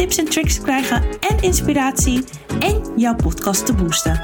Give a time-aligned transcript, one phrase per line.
[0.00, 2.24] tips en tricks te krijgen en inspiratie
[2.60, 4.18] en jouw podcast te boosten.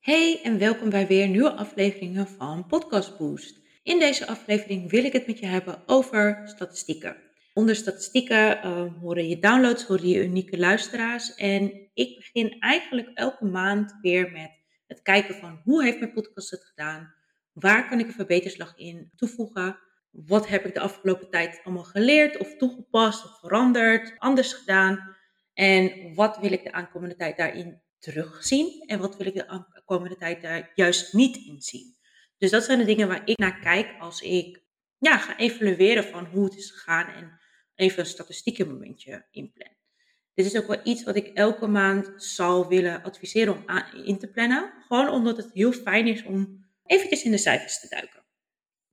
[0.00, 3.60] Hey en welkom bij weer nieuwe afleveringen van Podcast Boost.
[3.82, 7.16] In deze aflevering wil ik het met je hebben over statistieken.
[7.54, 11.34] Onder statistieken uh, horen je downloads, horen je unieke luisteraars.
[11.34, 14.50] En ik begin eigenlijk elke maand weer met
[14.86, 17.14] het kijken van hoe heeft mijn podcast het gedaan?
[17.52, 19.78] Waar kan ik een verbeterslag in toevoegen?
[20.10, 25.16] Wat heb ik de afgelopen tijd allemaal geleerd of toegepast of veranderd, anders gedaan?
[25.54, 28.84] En wat wil ik de aankomende tijd daarin terugzien?
[28.86, 31.96] En wat wil ik de aankomende tijd daar juist niet in zien?
[32.38, 34.62] Dus dat zijn de dingen waar ik naar kijk als ik
[34.98, 37.40] ja, ga evalueren van hoe het is gegaan en
[37.74, 39.76] even een statistieken momentje inplan.
[40.34, 43.64] Dit is ook wel iets wat ik elke maand zal willen adviseren om
[44.04, 44.72] in te plannen.
[44.86, 48.24] Gewoon omdat het heel fijn is om eventjes in de cijfers te duiken.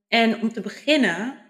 [0.08, 1.46] En om te beginnen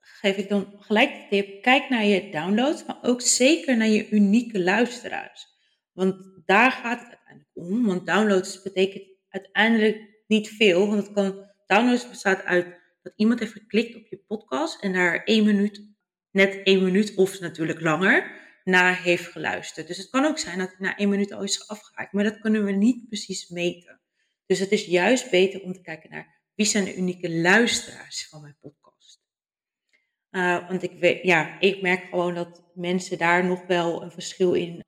[0.00, 4.10] geef ik dan gelijk de tip, kijk naar je downloads, maar ook zeker naar je
[4.10, 5.46] unieke luisteraars.
[5.92, 11.50] Want daar gaat het uiteindelijk om, want downloads betekent uiteindelijk niet veel, want het kan,
[11.66, 15.90] downloads bestaat uit dat iemand heeft geklikt op je podcast en daar één minuut,
[16.30, 19.86] net één minuut of natuurlijk langer, naar heeft geluisterd.
[19.86, 22.40] Dus het kan ook zijn dat het na één minuut al is afgehaakt, maar dat
[22.40, 24.00] kunnen we niet precies meten.
[24.46, 28.40] Dus het is juist beter om te kijken naar wie zijn de unieke luisteraars van
[28.40, 29.20] mijn podcast.
[30.30, 34.54] Uh, want ik, weet, ja, ik merk gewoon dat mensen daar nog wel een verschil
[34.54, 34.84] in,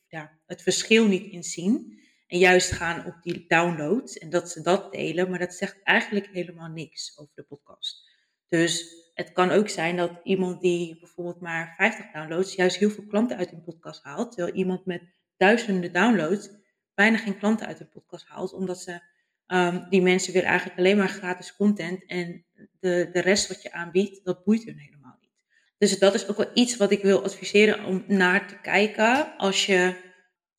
[0.46, 2.02] het verschil niet in zien.
[2.26, 6.28] En juist gaan op die downloads en dat ze dat delen, maar dat zegt eigenlijk
[6.32, 8.10] helemaal niks over de podcast.
[8.48, 13.06] Dus het kan ook zijn dat iemand die bijvoorbeeld maar 50 downloads, juist heel veel
[13.06, 14.32] klanten uit een podcast haalt.
[14.32, 15.02] Terwijl iemand met
[15.36, 16.50] duizenden downloads
[16.94, 19.00] bijna geen klanten uit een podcast haalt, omdat ze
[19.46, 22.44] Um, die mensen willen eigenlijk alleen maar gratis content en
[22.80, 25.30] de, de rest wat je aanbiedt, dat boeit hun helemaal niet.
[25.78, 29.66] Dus dat is ook wel iets wat ik wil adviseren om naar te kijken als
[29.66, 29.96] je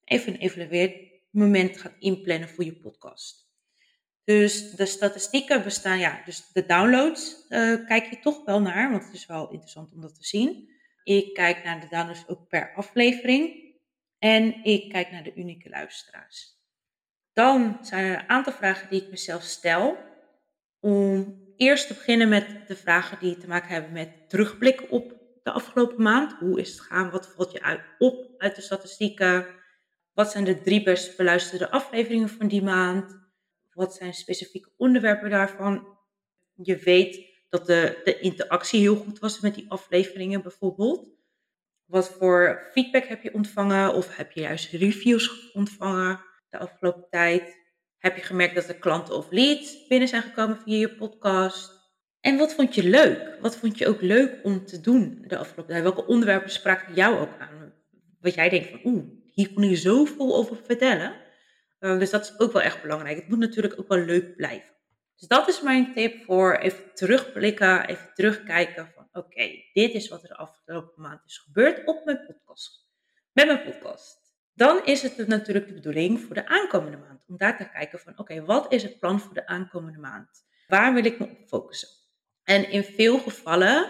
[0.03, 3.45] even een evalueermoment gaat inplannen voor je podcast.
[4.23, 9.03] Dus de statistieken bestaan, ja, dus de downloads uh, kijk je toch wel naar, want
[9.03, 10.69] het is wel interessant om dat te zien.
[11.03, 13.73] Ik kijk naar de downloads ook per aflevering
[14.19, 16.54] en ik kijk naar de unieke luisteraars.
[17.35, 19.97] Dan zijn er een aantal vragen die ik mezelf stel.
[20.79, 25.13] Om eerst te beginnen met de vragen die te maken hebben met terugblikken op
[25.43, 26.33] de afgelopen maand.
[26.39, 27.09] Hoe is het gaan?
[27.09, 29.45] Wat valt je uit op uit de statistieken?
[30.13, 33.19] Wat zijn de drie best beluisterde afleveringen van die maand?
[33.73, 35.97] Wat zijn specifieke onderwerpen daarvan?
[36.53, 41.09] Je weet dat de, de interactie heel goed was met die afleveringen bijvoorbeeld.
[41.85, 43.93] Wat voor feedback heb je ontvangen?
[43.93, 46.33] Of heb je juist reviews ontvangen?
[46.57, 47.57] De afgelopen tijd?
[47.97, 51.71] Heb je gemerkt dat er klanten of leads binnen zijn gekomen via je podcast?
[52.21, 53.37] En wat vond je leuk?
[53.41, 55.83] Wat vond je ook leuk om te doen de afgelopen tijd?
[55.83, 57.73] Welke onderwerpen spraken jou ook aan?
[58.21, 61.15] Wat jij denkt van, oeh, hier kon je zoveel over vertellen.
[61.79, 63.17] Uh, dus dat is ook wel echt belangrijk.
[63.17, 64.73] Het moet natuurlijk ook wel leuk blijven.
[65.15, 70.21] Dus dat is mijn tip voor even terugblikken, even terugkijken van oké, dit is wat
[70.21, 72.87] er de afgelopen maand is gebeurd op mijn podcast.
[73.31, 74.24] Met mijn podcast.
[74.55, 77.23] Dan is het natuurlijk de bedoeling voor de aankomende maand.
[77.27, 80.45] Om daar te kijken van oké, wat is het plan voor de aankomende maand?
[80.67, 81.89] Waar wil ik me op focussen?
[82.43, 83.89] En in veel gevallen,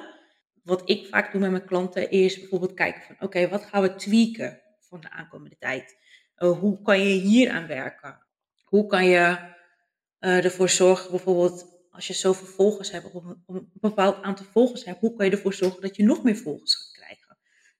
[0.63, 3.95] wat ik vaak doe met mijn klanten, is bijvoorbeeld kijken van oké, wat gaan we
[3.95, 5.97] tweaken voor de aankomende tijd?
[6.37, 8.25] Uh, hoe kan je hier aan werken?
[8.63, 9.37] Hoe kan je
[10.19, 14.99] uh, ervoor zorgen, bijvoorbeeld als je zoveel volgers hebt, of een, bepaald aantal volgers hebt,
[14.99, 16.94] hoe kan je ervoor zorgen dat je nog meer volgers gaat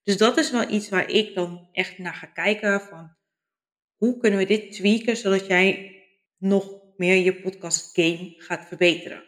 [0.05, 3.15] dus dat is wel iets waar ik dan echt naar ga kijken van
[3.95, 5.95] hoe kunnen we dit tweaken zodat jij
[6.37, 9.23] nog meer je podcast game gaat verbeteren.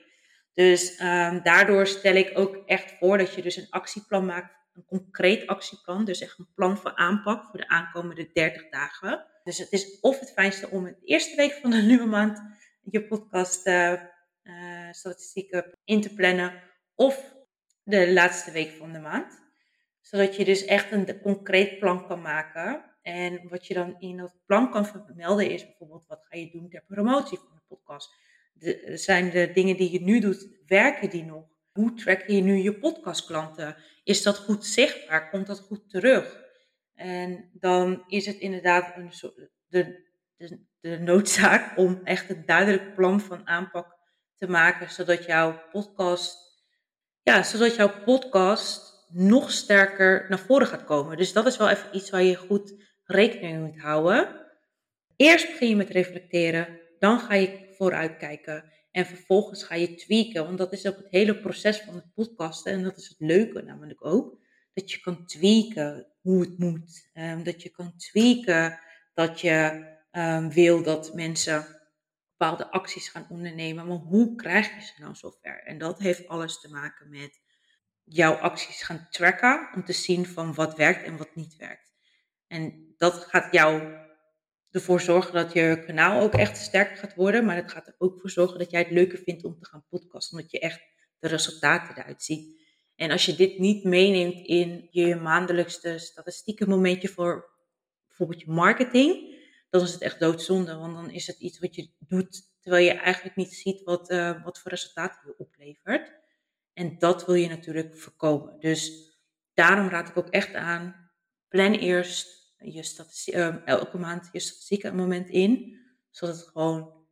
[0.53, 4.85] Dus um, daardoor stel ik ook echt voor dat je dus een actieplan maakt, een
[4.85, 9.25] concreet actieplan, dus echt een plan voor aanpak voor de aankomende 30 dagen.
[9.44, 12.41] Dus het is of het fijnste om de eerste week van de nieuwe maand
[12.81, 13.91] je podcast uh,
[14.44, 16.63] uh, statistieken in te plannen,
[16.95, 17.35] of
[17.83, 19.46] de laatste week van de maand
[20.09, 22.83] zodat je dus echt een concreet plan kan maken.
[23.01, 26.69] En wat je dan in dat plan kan vermelden is bijvoorbeeld wat ga je doen
[26.69, 28.15] ter promotie van de podcast.
[28.94, 31.45] Zijn de dingen die je nu doet, werken die nog?
[31.71, 33.75] Hoe track je nu je podcastklanten?
[34.04, 35.30] Is dat goed zichtbaar?
[35.30, 36.45] Komt dat goed terug?
[36.94, 40.06] En dan is het inderdaad een soort, de,
[40.38, 43.98] de, de noodzaak om echt een duidelijk plan van aanpak
[44.36, 46.38] te maken, zodat jouw podcast,
[47.24, 51.18] ja, zodat jouw podcast nog sterker naar voren gaat komen.
[51.18, 52.74] Dus dat is wel even iets waar je goed
[53.04, 54.45] rekening mee moet houden.
[55.15, 60.57] Eerst begin je met reflecteren, dan ga je vooruitkijken en vervolgens ga je tweaken, want
[60.57, 64.06] dat is ook het hele proces van het podcasten en dat is het leuke namelijk
[64.06, 64.39] ook,
[64.74, 68.80] dat je kan tweaken hoe het moet, um, dat je kan tweaken
[69.13, 71.65] dat je um, wil dat mensen
[72.38, 75.63] bepaalde acties gaan ondernemen, maar hoe krijg je ze nou zover?
[75.63, 77.42] En dat heeft alles te maken met
[78.09, 81.92] jouw acties gaan tracken om te zien van wat werkt en wat niet werkt.
[82.48, 83.95] En dat gaat jou
[84.71, 88.19] ervoor zorgen dat je kanaal ook echt sterker gaat worden, maar het gaat er ook
[88.19, 90.81] voor zorgen dat jij het leuker vindt om te gaan podcasten, omdat je echt
[91.19, 92.59] de resultaten eruit ziet.
[92.95, 97.50] En als je dit niet meeneemt in je maandelijkste statistieke momentje voor
[98.07, 99.36] bijvoorbeeld je marketing,
[99.69, 100.75] dan is het echt doodzonde.
[100.75, 104.44] Want dan is het iets wat je doet terwijl je eigenlijk niet ziet wat, uh,
[104.44, 106.12] wat voor resultaten je oplevert.
[106.77, 108.59] En dat wil je natuurlijk voorkomen.
[108.59, 109.12] Dus
[109.53, 111.12] daarom raad ik ook echt aan,
[111.47, 115.79] plan eerst je statistiek, uh, elke maand je statistieken moment in,
[116.09, 117.07] zodat het gewoon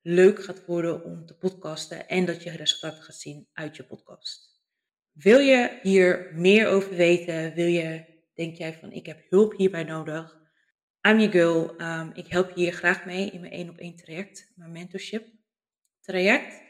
[0.00, 4.62] leuk gaat worden om te podcasten en dat je resultaten gaat zien uit je podcast.
[5.12, 7.54] Wil je hier meer over weten?
[7.54, 8.04] Wil je,
[8.34, 10.38] denk jij van ik heb hulp hierbij nodig?
[11.08, 11.80] I'm your girl.
[11.80, 15.26] Um, ik help je hier graag mee in mijn één op één traject, mijn mentorship
[16.00, 16.69] traject.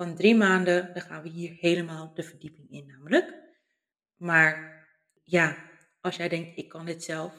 [0.00, 3.34] Van drie maanden, dan gaan we hier helemaal de verdieping in namelijk.
[4.16, 4.86] Maar
[5.24, 5.56] ja,
[6.00, 7.32] als jij denkt, ik kan dit zelf,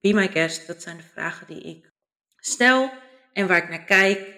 [0.00, 0.66] be my guest.
[0.66, 1.92] Dat zijn de vragen die ik
[2.36, 2.90] stel
[3.32, 4.36] en waar ik naar kijk,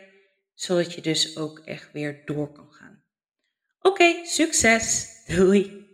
[0.55, 3.03] zodat je dus ook echt weer door kan gaan.
[3.81, 5.09] Oké, succes!
[5.27, 5.87] Doei!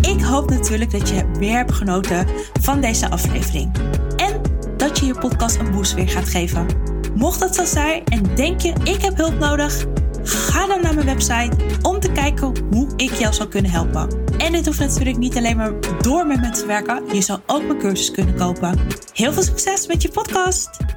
[0.00, 2.28] Ik hoop natuurlijk dat je weer hebt genoten
[2.60, 3.76] van deze aflevering.
[4.16, 4.42] En
[4.76, 6.66] dat je je podcast een boost weer gaat geven.
[7.14, 9.86] Mocht dat zo zijn en denk je ik heb hulp nodig,
[10.24, 14.08] ga dan naar mijn website om te kijken hoe ik jou zou kunnen helpen.
[14.38, 17.02] En dit hoeft natuurlijk niet alleen maar door met me te werken.
[17.12, 18.78] Je zou ook mijn cursus kunnen kopen.
[19.12, 20.93] Heel veel succes met je podcast!